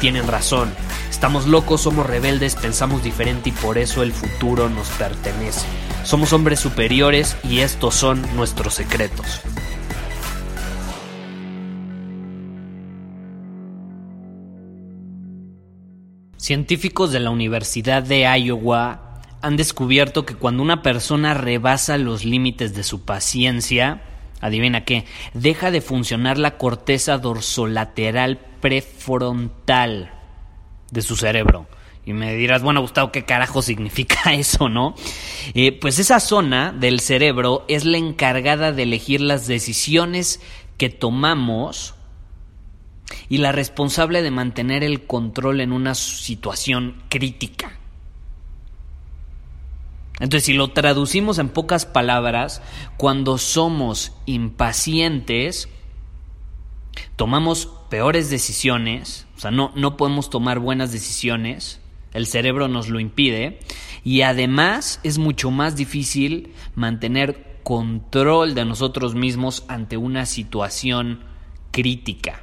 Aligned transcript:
tienen 0.00 0.26
razón. 0.26 0.72
Estamos 1.10 1.46
locos, 1.46 1.82
somos 1.82 2.06
rebeldes, 2.06 2.56
pensamos 2.56 3.04
diferente 3.04 3.50
y 3.50 3.52
por 3.52 3.78
eso 3.78 4.02
el 4.02 4.12
futuro 4.12 4.68
nos 4.68 4.88
pertenece. 4.88 5.66
Somos 6.02 6.32
hombres 6.32 6.58
superiores 6.58 7.36
y 7.44 7.60
estos 7.60 7.94
son 7.94 8.24
nuestros 8.34 8.74
secretos. 8.74 9.42
Científicos 16.38 17.12
de 17.12 17.20
la 17.20 17.30
Universidad 17.30 18.02
de 18.02 18.22
Iowa 18.22 19.20
han 19.42 19.56
descubierto 19.56 20.24
que 20.24 20.34
cuando 20.34 20.62
una 20.62 20.82
persona 20.82 21.34
rebasa 21.34 21.98
los 21.98 22.24
límites 22.24 22.74
de 22.74 22.82
su 22.82 23.04
paciencia, 23.04 24.02
adivina 24.40 24.84
qué, 24.84 25.04
deja 25.34 25.70
de 25.70 25.82
funcionar 25.82 26.38
la 26.38 26.56
corteza 26.56 27.18
dorsolateral 27.18 28.40
prefrontal 28.60 30.12
de 30.90 31.02
su 31.02 31.16
cerebro. 31.16 31.66
Y 32.04 32.12
me 32.12 32.34
dirás, 32.34 32.62
bueno, 32.62 32.80
Gustavo, 32.80 33.12
¿qué 33.12 33.24
carajo 33.24 33.62
significa 33.62 34.32
eso, 34.32 34.68
no? 34.68 34.94
Eh, 35.54 35.72
pues 35.72 35.98
esa 35.98 36.20
zona 36.20 36.72
del 36.72 37.00
cerebro 37.00 37.64
es 37.68 37.84
la 37.84 37.98
encargada 37.98 38.72
de 38.72 38.84
elegir 38.84 39.20
las 39.20 39.46
decisiones 39.46 40.40
que 40.76 40.88
tomamos 40.88 41.94
y 43.28 43.38
la 43.38 43.52
responsable 43.52 44.22
de 44.22 44.30
mantener 44.30 44.82
el 44.84 45.06
control 45.06 45.60
en 45.60 45.72
una 45.72 45.94
situación 45.94 47.02
crítica. 47.08 47.72
Entonces, 50.20 50.44
si 50.44 50.52
lo 50.52 50.68
traducimos 50.68 51.38
en 51.38 51.48
pocas 51.48 51.86
palabras, 51.86 52.62
cuando 52.98 53.38
somos 53.38 54.12
impacientes, 54.26 55.68
tomamos 57.16 57.70
peores 57.90 58.30
decisiones, 58.30 59.26
o 59.36 59.40
sea, 59.40 59.50
no, 59.50 59.72
no 59.74 59.98
podemos 59.98 60.30
tomar 60.30 60.60
buenas 60.60 60.92
decisiones, 60.92 61.80
el 62.14 62.26
cerebro 62.26 62.68
nos 62.68 62.88
lo 62.88 63.00
impide, 63.00 63.60
y 64.02 64.22
además 64.22 65.00
es 65.02 65.18
mucho 65.18 65.50
más 65.50 65.76
difícil 65.76 66.54
mantener 66.74 67.58
control 67.62 68.54
de 68.54 68.64
nosotros 68.64 69.14
mismos 69.14 69.64
ante 69.68 69.98
una 69.98 70.24
situación 70.24 71.20
crítica. 71.70 72.42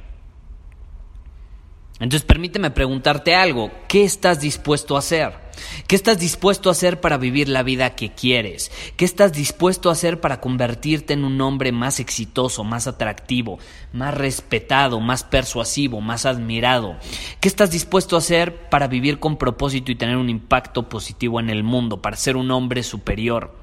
Entonces 2.00 2.24
permíteme 2.24 2.70
preguntarte 2.70 3.34
algo, 3.34 3.72
¿qué 3.88 4.04
estás 4.04 4.40
dispuesto 4.40 4.94
a 4.94 5.00
hacer? 5.00 5.48
¿Qué 5.88 5.96
estás 5.96 6.20
dispuesto 6.20 6.68
a 6.68 6.72
hacer 6.72 7.00
para 7.00 7.16
vivir 7.16 7.48
la 7.48 7.64
vida 7.64 7.96
que 7.96 8.12
quieres? 8.12 8.70
¿Qué 8.96 9.04
estás 9.04 9.32
dispuesto 9.32 9.88
a 9.88 9.92
hacer 9.92 10.20
para 10.20 10.40
convertirte 10.40 11.14
en 11.14 11.24
un 11.24 11.40
hombre 11.40 11.72
más 11.72 11.98
exitoso, 11.98 12.62
más 12.62 12.86
atractivo, 12.86 13.58
más 13.92 14.14
respetado, 14.14 15.00
más 15.00 15.24
persuasivo, 15.24 16.00
más 16.00 16.26
admirado? 16.26 16.96
¿Qué 17.40 17.48
estás 17.48 17.72
dispuesto 17.72 18.14
a 18.14 18.20
hacer 18.20 18.68
para 18.68 18.86
vivir 18.86 19.18
con 19.18 19.36
propósito 19.36 19.90
y 19.90 19.96
tener 19.96 20.16
un 20.16 20.30
impacto 20.30 20.88
positivo 20.88 21.40
en 21.40 21.50
el 21.50 21.64
mundo, 21.64 22.00
para 22.00 22.16
ser 22.16 22.36
un 22.36 22.52
hombre 22.52 22.84
superior? 22.84 23.56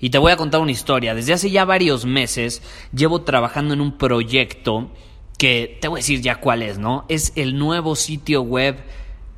Y 0.00 0.10
te 0.10 0.18
voy 0.18 0.32
a 0.32 0.36
contar 0.36 0.60
una 0.60 0.72
historia. 0.72 1.14
Desde 1.14 1.32
hace 1.32 1.52
ya 1.52 1.64
varios 1.64 2.04
meses 2.04 2.60
llevo 2.92 3.22
trabajando 3.22 3.72
en 3.72 3.80
un 3.80 3.98
proyecto 3.98 4.90
que 5.38 5.78
te 5.80 5.88
voy 5.88 5.98
a 5.98 6.02
decir 6.02 6.20
ya 6.20 6.36
cuál 6.36 6.62
es, 6.62 6.78
¿no? 6.78 7.04
Es 7.08 7.32
el 7.36 7.58
nuevo 7.58 7.96
sitio 7.96 8.42
web 8.42 8.76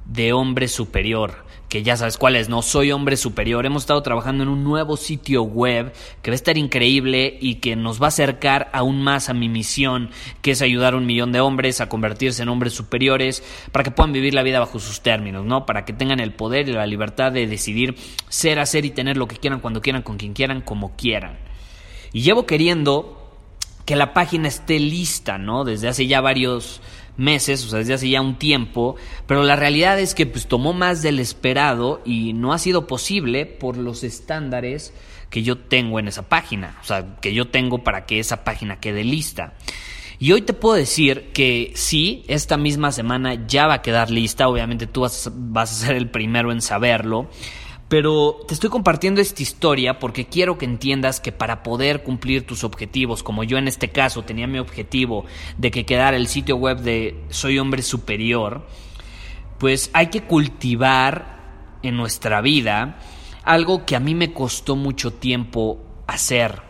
de 0.04 0.32
Hombre 0.32 0.68
Superior, 0.68 1.44
que 1.68 1.82
ya 1.82 1.96
sabes 1.96 2.18
cuál 2.18 2.36
es, 2.36 2.48
¿no? 2.48 2.62
Soy 2.62 2.92
Hombre 2.92 3.16
Superior. 3.16 3.64
Hemos 3.64 3.82
estado 3.84 4.02
trabajando 4.02 4.42
en 4.42 4.48
un 4.48 4.62
nuevo 4.62 4.96
sitio 4.96 5.42
web 5.42 5.92
que 6.22 6.30
va 6.30 6.34
a 6.34 6.36
estar 6.36 6.58
increíble 6.58 7.38
y 7.40 7.56
que 7.56 7.74
nos 7.74 8.00
va 8.00 8.06
a 8.06 8.08
acercar 8.08 8.70
aún 8.72 9.02
más 9.02 9.28
a 9.28 9.34
mi 9.34 9.48
misión, 9.48 10.10
que 10.42 10.52
es 10.52 10.62
ayudar 10.62 10.94
a 10.94 10.98
un 10.98 11.06
millón 11.06 11.32
de 11.32 11.40
hombres 11.40 11.80
a 11.80 11.88
convertirse 11.88 12.42
en 12.42 12.48
hombres 12.48 12.74
superiores 12.74 13.42
para 13.72 13.82
que 13.82 13.90
puedan 13.90 14.12
vivir 14.12 14.34
la 14.34 14.42
vida 14.42 14.60
bajo 14.60 14.78
sus 14.78 15.00
términos, 15.00 15.44
¿no? 15.44 15.66
Para 15.66 15.84
que 15.84 15.92
tengan 15.92 16.20
el 16.20 16.32
poder 16.32 16.68
y 16.68 16.72
la 16.72 16.86
libertad 16.86 17.32
de 17.32 17.46
decidir 17.46 17.96
ser, 18.28 18.58
hacer 18.58 18.84
y 18.84 18.90
tener 18.90 19.16
lo 19.16 19.26
que 19.26 19.36
quieran, 19.36 19.60
cuando 19.60 19.80
quieran, 19.80 20.02
con 20.02 20.18
quien 20.18 20.34
quieran, 20.34 20.60
como 20.60 20.94
quieran. 20.96 21.38
Y 22.12 22.20
llevo 22.20 22.46
queriendo 22.46 23.23
que 23.84 23.96
la 23.96 24.14
página 24.14 24.48
esté 24.48 24.78
lista, 24.78 25.38
¿no? 25.38 25.64
Desde 25.64 25.88
hace 25.88 26.06
ya 26.06 26.20
varios 26.20 26.80
meses, 27.16 27.64
o 27.64 27.68
sea, 27.68 27.78
desde 27.80 27.94
hace 27.94 28.08
ya 28.08 28.20
un 28.20 28.38
tiempo, 28.38 28.96
pero 29.26 29.42
la 29.44 29.56
realidad 29.56 30.00
es 30.00 30.14
que 30.14 30.26
pues 30.26 30.46
tomó 30.46 30.72
más 30.72 31.02
del 31.02 31.20
esperado 31.20 32.02
y 32.04 32.32
no 32.32 32.52
ha 32.52 32.58
sido 32.58 32.86
posible 32.86 33.46
por 33.46 33.76
los 33.76 34.02
estándares 34.02 34.92
que 35.30 35.42
yo 35.42 35.58
tengo 35.58 35.98
en 35.98 36.08
esa 36.08 36.28
página, 36.28 36.78
o 36.82 36.84
sea, 36.84 37.16
que 37.20 37.34
yo 37.34 37.48
tengo 37.48 37.84
para 37.84 38.06
que 38.06 38.18
esa 38.18 38.44
página 38.44 38.80
quede 38.80 39.04
lista. 39.04 39.54
Y 40.18 40.32
hoy 40.32 40.42
te 40.42 40.52
puedo 40.52 40.76
decir 40.76 41.32
que 41.32 41.72
sí, 41.74 42.24
esta 42.28 42.56
misma 42.56 42.92
semana 42.92 43.46
ya 43.46 43.66
va 43.66 43.74
a 43.74 43.82
quedar 43.82 44.10
lista, 44.10 44.48
obviamente 44.48 44.86
tú 44.86 45.02
vas, 45.02 45.30
vas 45.34 45.72
a 45.72 45.86
ser 45.86 45.96
el 45.96 46.08
primero 46.08 46.52
en 46.52 46.62
saberlo, 46.62 47.28
pero 47.88 48.40
te 48.48 48.54
estoy 48.54 48.70
compartiendo 48.70 49.20
esta 49.20 49.42
historia 49.42 49.98
porque 49.98 50.26
quiero 50.26 50.58
que 50.58 50.64
entiendas 50.64 51.20
que 51.20 51.32
para 51.32 51.62
poder 51.62 52.02
cumplir 52.02 52.46
tus 52.46 52.64
objetivos, 52.64 53.22
como 53.22 53.44
yo 53.44 53.58
en 53.58 53.68
este 53.68 53.90
caso 53.90 54.22
tenía 54.22 54.46
mi 54.46 54.58
objetivo 54.58 55.24
de 55.58 55.70
que 55.70 55.84
quedara 55.84 56.16
el 56.16 56.26
sitio 56.26 56.56
web 56.56 56.78
de 56.80 57.22
Soy 57.28 57.58
Hombre 57.58 57.82
Superior, 57.82 58.66
pues 59.58 59.90
hay 59.92 60.08
que 60.08 60.22
cultivar 60.22 61.78
en 61.82 61.96
nuestra 61.96 62.40
vida 62.40 62.98
algo 63.44 63.84
que 63.84 63.96
a 63.96 64.00
mí 64.00 64.14
me 64.14 64.32
costó 64.32 64.74
mucho 64.76 65.12
tiempo 65.12 65.78
hacer 66.06 66.62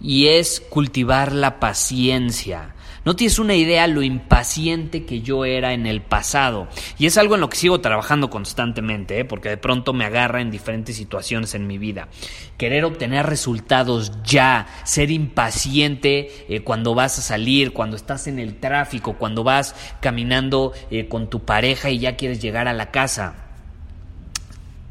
y 0.00 0.26
es 0.28 0.60
cultivar 0.68 1.32
la 1.32 1.60
paciencia. 1.60 2.74
No 3.04 3.14
tienes 3.16 3.38
una 3.38 3.54
idea 3.54 3.86
lo 3.86 4.02
impaciente 4.02 5.04
que 5.04 5.20
yo 5.20 5.44
era 5.44 5.74
en 5.74 5.86
el 5.86 6.00
pasado. 6.00 6.68
Y 6.98 7.04
es 7.04 7.18
algo 7.18 7.34
en 7.34 7.42
lo 7.42 7.50
que 7.50 7.58
sigo 7.58 7.80
trabajando 7.82 8.30
constantemente, 8.30 9.20
¿eh? 9.20 9.24
porque 9.26 9.50
de 9.50 9.58
pronto 9.58 9.92
me 9.92 10.06
agarra 10.06 10.40
en 10.40 10.50
diferentes 10.50 10.96
situaciones 10.96 11.54
en 11.54 11.66
mi 11.66 11.76
vida. 11.76 12.08
Querer 12.56 12.86
obtener 12.86 13.26
resultados 13.26 14.22
ya, 14.22 14.66
ser 14.84 15.10
impaciente 15.10 16.46
eh, 16.48 16.60
cuando 16.62 16.94
vas 16.94 17.18
a 17.18 17.22
salir, 17.22 17.74
cuando 17.74 17.96
estás 17.96 18.26
en 18.26 18.38
el 18.38 18.58
tráfico, 18.58 19.18
cuando 19.18 19.44
vas 19.44 19.74
caminando 20.00 20.72
eh, 20.90 21.06
con 21.06 21.28
tu 21.28 21.44
pareja 21.44 21.90
y 21.90 21.98
ya 21.98 22.16
quieres 22.16 22.40
llegar 22.40 22.68
a 22.68 22.72
la 22.72 22.90
casa. 22.90 23.43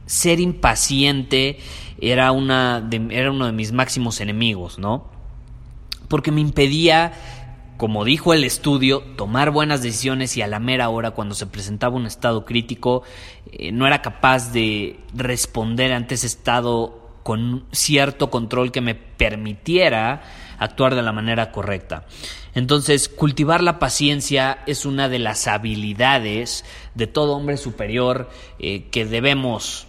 Ser 0.05 0.39
impaciente 0.39 1.59
era, 1.99 2.31
una 2.31 2.87
era 3.09 3.31
uno 3.31 3.45
de 3.45 3.51
mis 3.51 3.71
máximos 3.71 4.21
enemigos, 4.21 4.79
¿no? 4.79 5.07
Porque 6.07 6.31
me 6.31 6.41
impedía 6.41 7.13
como 7.77 8.05
dijo 8.05 8.33
el 8.33 8.43
estudio, 8.43 9.01
tomar 9.17 9.51
buenas 9.51 9.81
decisiones 9.81 10.37
y 10.37 10.41
a 10.41 10.47
la 10.47 10.59
mera 10.59 10.89
hora, 10.89 11.11
cuando 11.11 11.35
se 11.35 11.47
presentaba 11.47 11.97
un 11.97 12.05
estado 12.05 12.45
crítico, 12.45 13.03
eh, 13.51 13.71
no 13.71 13.87
era 13.87 14.01
capaz 14.01 14.53
de 14.53 14.99
responder 15.13 15.91
ante 15.91 16.15
ese 16.15 16.27
estado 16.27 17.01
con 17.23 17.65
cierto 17.71 18.29
control 18.29 18.71
que 18.71 18.81
me 18.81 18.95
permitiera 18.95 20.23
actuar 20.59 20.95
de 20.95 21.01
la 21.01 21.11
manera 21.11 21.51
correcta. 21.51 22.05
Entonces, 22.53 23.09
cultivar 23.09 23.63
la 23.63 23.79
paciencia 23.79 24.59
es 24.67 24.85
una 24.85 25.09
de 25.09 25.19
las 25.19 25.47
habilidades 25.47 26.63
de 26.93 27.07
todo 27.07 27.35
hombre 27.35 27.57
superior 27.57 28.29
eh, 28.59 28.89
que 28.91 29.05
debemos 29.05 29.87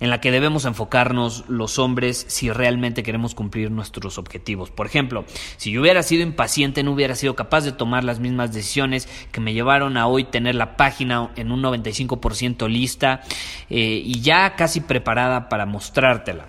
en 0.00 0.10
la 0.10 0.20
que 0.20 0.30
debemos 0.30 0.64
enfocarnos 0.64 1.44
los 1.48 1.78
hombres 1.78 2.24
si 2.28 2.50
realmente 2.50 3.02
queremos 3.02 3.34
cumplir 3.34 3.70
nuestros 3.70 4.18
objetivos. 4.18 4.70
Por 4.70 4.86
ejemplo, 4.86 5.24
si 5.56 5.70
yo 5.70 5.82
hubiera 5.82 6.02
sido 6.02 6.22
impaciente, 6.22 6.82
no 6.82 6.92
hubiera 6.92 7.14
sido 7.14 7.36
capaz 7.36 7.62
de 7.62 7.72
tomar 7.72 8.02
las 8.02 8.18
mismas 8.18 8.52
decisiones 8.52 9.08
que 9.30 9.40
me 9.40 9.52
llevaron 9.52 9.96
a 9.96 10.06
hoy 10.06 10.24
tener 10.24 10.54
la 10.54 10.76
página 10.76 11.30
en 11.36 11.52
un 11.52 11.62
95% 11.62 12.68
lista 12.68 13.20
eh, 13.68 14.02
y 14.04 14.20
ya 14.20 14.56
casi 14.56 14.80
preparada 14.80 15.48
para 15.48 15.66
mostrártela. 15.66 16.46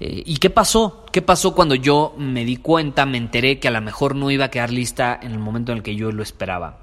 Eh, 0.00 0.22
¿Y 0.26 0.36
qué 0.36 0.50
pasó? 0.50 1.06
¿Qué 1.12 1.22
pasó 1.22 1.54
cuando 1.54 1.74
yo 1.74 2.14
me 2.18 2.44
di 2.44 2.56
cuenta, 2.56 3.06
me 3.06 3.16
enteré 3.16 3.58
que 3.58 3.68
a 3.68 3.70
lo 3.70 3.80
mejor 3.80 4.14
no 4.14 4.30
iba 4.30 4.46
a 4.46 4.50
quedar 4.50 4.70
lista 4.70 5.18
en 5.22 5.32
el 5.32 5.38
momento 5.38 5.72
en 5.72 5.78
el 5.78 5.84
que 5.84 5.96
yo 5.96 6.12
lo 6.12 6.22
esperaba? 6.22 6.80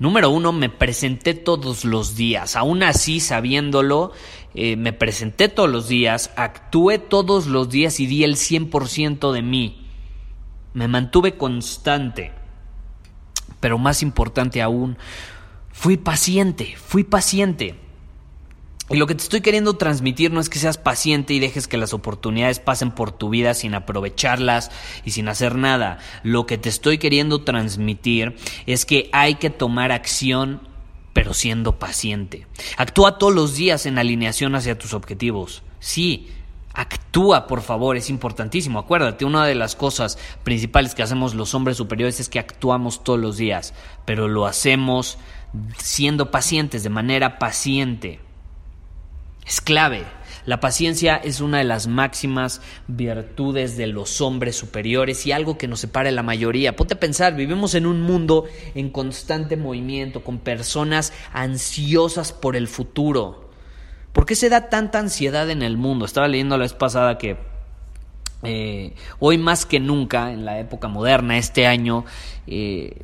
Número 0.00 0.30
uno, 0.30 0.52
me 0.52 0.68
presenté 0.68 1.34
todos 1.34 1.84
los 1.84 2.14
días. 2.14 2.54
Aún 2.54 2.84
así, 2.84 3.18
sabiéndolo, 3.18 4.12
eh, 4.54 4.76
me 4.76 4.92
presenté 4.92 5.48
todos 5.48 5.70
los 5.70 5.88
días, 5.88 6.30
actué 6.36 6.98
todos 6.98 7.46
los 7.46 7.68
días 7.68 8.00
y 8.00 8.06
di 8.06 8.24
el 8.24 8.36
100% 8.36 9.32
de 9.32 9.42
mí. 9.42 9.86
Me 10.74 10.88
mantuve 10.88 11.36
constante. 11.36 12.32
Pero 13.60 13.78
más 13.78 14.02
importante 14.02 14.62
aún, 14.62 14.96
fui 15.70 15.96
paciente, 15.96 16.74
fui 16.76 17.04
paciente. 17.04 17.76
Y 18.90 18.96
lo 18.96 19.06
que 19.06 19.14
te 19.14 19.22
estoy 19.22 19.42
queriendo 19.42 19.76
transmitir 19.76 20.32
no 20.32 20.40
es 20.40 20.48
que 20.48 20.58
seas 20.58 20.78
paciente 20.78 21.34
y 21.34 21.40
dejes 21.40 21.68
que 21.68 21.76
las 21.76 21.92
oportunidades 21.92 22.58
pasen 22.58 22.90
por 22.90 23.12
tu 23.12 23.28
vida 23.28 23.52
sin 23.52 23.74
aprovecharlas 23.74 24.70
y 25.04 25.10
sin 25.10 25.28
hacer 25.28 25.56
nada. 25.56 25.98
Lo 26.22 26.46
que 26.46 26.56
te 26.56 26.70
estoy 26.70 26.96
queriendo 26.96 27.42
transmitir 27.42 28.36
es 28.66 28.86
que 28.86 29.10
hay 29.12 29.34
que 29.34 29.50
tomar 29.50 29.92
acción 29.92 30.62
pero 31.12 31.34
siendo 31.34 31.78
paciente. 31.78 32.46
Actúa 32.76 33.18
todos 33.18 33.34
los 33.34 33.54
días 33.54 33.86
en 33.86 33.98
alineación 33.98 34.54
hacia 34.54 34.78
tus 34.78 34.94
objetivos. 34.94 35.62
Sí, 35.80 36.28
actúa 36.74 37.46
por 37.46 37.62
favor, 37.62 37.96
es 37.96 38.10
importantísimo. 38.10 38.78
Acuérdate, 38.78 39.24
una 39.24 39.44
de 39.46 39.54
las 39.54 39.74
cosas 39.74 40.18
principales 40.44 40.94
que 40.94 41.02
hacemos 41.02 41.34
los 41.34 41.54
hombres 41.54 41.76
superiores 41.76 42.20
es 42.20 42.28
que 42.28 42.38
actuamos 42.38 43.02
todos 43.02 43.18
los 43.18 43.36
días, 43.36 43.74
pero 44.04 44.28
lo 44.28 44.46
hacemos 44.46 45.18
siendo 45.78 46.30
pacientes, 46.30 46.82
de 46.82 46.90
manera 46.90 47.38
paciente. 47.38 48.20
Es 49.46 49.60
clave. 49.60 50.04
La 50.48 50.60
paciencia 50.60 51.16
es 51.16 51.42
una 51.42 51.58
de 51.58 51.64
las 51.64 51.88
máximas 51.88 52.62
virtudes 52.86 53.76
de 53.76 53.86
los 53.86 54.22
hombres 54.22 54.56
superiores 54.56 55.26
y 55.26 55.32
algo 55.32 55.58
que 55.58 55.68
nos 55.68 55.80
separa 55.80 56.08
de 56.08 56.16
la 56.16 56.22
mayoría. 56.22 56.74
Ponte 56.74 56.94
a 56.94 56.98
pensar, 56.98 57.36
vivimos 57.36 57.74
en 57.74 57.84
un 57.84 58.00
mundo 58.00 58.46
en 58.74 58.88
constante 58.88 59.58
movimiento, 59.58 60.24
con 60.24 60.38
personas 60.38 61.12
ansiosas 61.34 62.32
por 62.32 62.56
el 62.56 62.66
futuro. 62.66 63.50
¿Por 64.14 64.24
qué 64.24 64.34
se 64.34 64.48
da 64.48 64.70
tanta 64.70 64.98
ansiedad 64.98 65.50
en 65.50 65.60
el 65.60 65.76
mundo? 65.76 66.06
Estaba 66.06 66.28
leyendo 66.28 66.56
la 66.56 66.62
vez 66.62 66.72
pasada 66.72 67.18
que 67.18 67.36
eh, 68.42 68.94
hoy 69.18 69.36
más 69.36 69.66
que 69.66 69.80
nunca, 69.80 70.32
en 70.32 70.46
la 70.46 70.60
época 70.60 70.88
moderna, 70.88 71.36
este 71.36 71.66
año, 71.66 72.06
eh, 72.46 72.96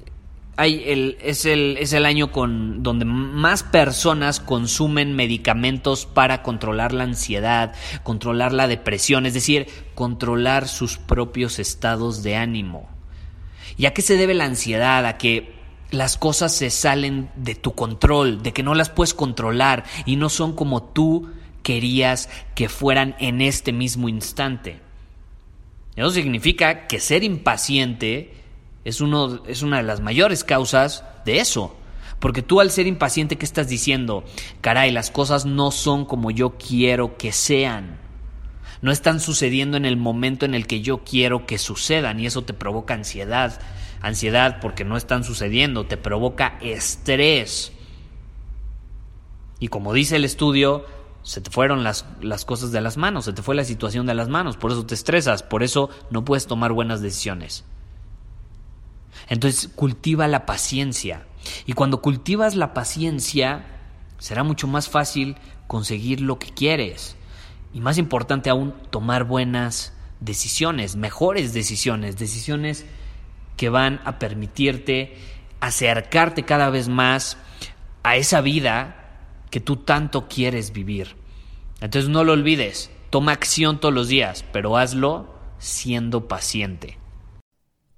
el, 0.56 1.19
es, 1.21 1.45
el, 1.47 1.77
es 1.79 1.93
el 1.93 2.06
año 2.06 2.31
con, 2.31 2.83
donde 2.83 3.05
más 3.05 3.62
personas 3.62 4.41
consumen 4.41 5.15
medicamentos 5.15 6.06
para 6.06 6.43
controlar 6.43 6.93
la 6.93 7.05
ansiedad, 7.05 7.75
controlar 8.03 8.53
la 8.53 8.69
depresión, 8.69 9.27
es 9.27 9.35
decir, 9.35 9.67
controlar 9.95 10.69
sus 10.69 10.99
propios 10.99 11.59
estados 11.59 12.23
de 12.23 12.37
ánimo. 12.37 12.89
¿Y 13.77 13.87
a 13.87 13.95
qué 13.95 14.03
se 14.03 14.17
debe 14.17 14.35
la 14.35 14.45
ansiedad? 14.45 15.06
A 15.06 15.19
que 15.19 15.55
las 15.91 16.17
cosas 16.17 16.55
se 16.55 16.71
salen 16.71 17.31
de 17.37 17.55
tu 17.55 17.75
control, 17.75 18.43
de 18.43 18.53
que 18.53 18.62
no 18.62 18.75
las 18.75 18.91
puedes 18.91 19.15
controlar 19.15 19.85
y 20.07 20.17
no 20.17 20.29
son 20.29 20.55
como 20.55 20.83
tú 20.83 21.31
querías 21.62 22.29
que 22.55 22.69
fueran 22.69 23.17
en 23.19 23.41
este 23.41 23.73
mismo 23.73 24.09
instante. 24.09 24.81
Eso 25.97 26.11
significa 26.11 26.87
que 26.87 27.00
ser 27.00 27.25
impaciente 27.25 28.44
es, 28.85 29.01
uno, 29.01 29.43
es 29.47 29.63
una 29.63 29.79
de 29.79 29.83
las 29.83 30.01
mayores 30.01 30.45
causas 30.45 31.05
de 31.25 31.39
eso. 31.39 31.77
Porque 32.21 32.43
tú 32.43 32.61
al 32.61 32.71
ser 32.71 32.87
impaciente, 32.87 33.37
¿qué 33.37 33.45
estás 33.45 33.69
diciendo? 33.69 34.25
Caray, 34.61 34.91
las 34.93 35.11
cosas 35.11 35.47
no 35.47 35.71
son 35.71 36.05
como 36.05 36.31
yo 36.31 36.57
quiero 36.57 37.17
que 37.17 37.33
sean. 37.33 37.99
No 38.83 38.93
están 38.93 39.21
sucediendo 39.21 39.77
en 39.77 39.85
el 39.85 39.97
momento 39.97 40.45
en 40.45 40.55
el 40.55 40.67
que 40.67 40.81
yo 40.81 41.05
quiero 41.05 41.47
que 41.47 41.59
sucedan 41.59 42.21
y 42.21 42.27
eso 42.27 42.43
te 42.43 42.53
provoca 42.53 42.95
ansiedad. 42.95 43.61
Ansiedad 44.01 44.59
porque 44.61 44.85
no 44.85 44.97
están 44.97 45.25
sucediendo, 45.25 45.87
te 45.87 45.97
provoca 45.97 46.59
estrés. 46.61 47.73
Y 49.59 49.69
como 49.69 49.95
dice 49.95 50.17
el 50.17 50.25
estudio, 50.25 50.85
se 51.23 51.41
te 51.41 51.51
fueron 51.51 51.85
las, 51.85 52.05
las, 52.21 52.45
cosas 52.45 52.71
de 52.73 52.83
las 52.83 52.99
manos, 52.99 53.25
se 53.25 53.33
te 53.33 53.41
fue 53.41 53.55
la 53.55 53.65
situación 53.65 54.05
de 54.05 54.15
las 54.15 54.29
manos, 54.29 54.59
por 54.59 54.73
eso 54.73 54.85
te 54.85 54.95
estresas, 54.95 55.43
por 55.43 55.63
eso 55.63 55.89
no 56.11 56.25
puedes 56.25 56.47
tomar 56.47 56.73
buenas 56.73 57.01
decisiones. 57.01 57.65
Entonces 59.28 59.69
cultiva 59.75 60.28
la 60.28 60.46
paciencia. 60.46 61.26
Y 61.66 61.72
cuando 61.75 62.00
cultivas 62.00 62.55
la 62.55 62.75
paciencia, 62.75 63.66
será 64.19 64.43
mucho 64.44 64.66
más 64.66 64.88
fácil 64.88 65.37
conseguir 65.66 66.20
lo 66.20 66.38
que 66.38 66.49
quieres. 66.49 67.16
Y 67.72 67.81
más 67.81 67.99
importante 67.99 68.50
aún, 68.50 68.75
tomar 68.90 69.25
buenas 69.25 69.93
decisiones, 70.20 70.96
mejores 70.96 71.52
decisiones, 71.52 72.19
decisiones 72.19 72.87
que 73.56 73.69
van 73.69 74.00
a 74.05 74.19
permitirte 74.19 75.16
acercarte 75.61 76.44
cada 76.44 76.70
vez 76.70 76.88
más 76.88 77.37
a 78.02 78.16
esa 78.16 78.40
vida 78.40 79.19
que 79.50 79.61
tú 79.61 79.76
tanto 79.76 80.28
quieres 80.28 80.72
vivir. 80.72 81.16
Entonces 81.81 82.11
no 82.11 82.25
lo 82.25 82.32
olvides, 82.32 82.90
toma 83.11 83.32
acción 83.32 83.81
todos 83.81 83.94
los 83.94 84.08
días, 84.08 84.44
pero 84.52 84.76
hazlo 84.76 85.34
siendo 85.58 86.28
paciente. 86.28 86.99